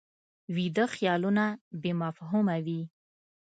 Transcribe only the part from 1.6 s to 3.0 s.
بې مفهومه وي